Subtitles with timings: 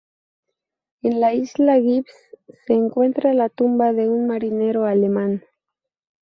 [1.03, 2.11] En la isla Gibbs
[2.65, 5.43] se encuentra la tumba de un marinero alemán.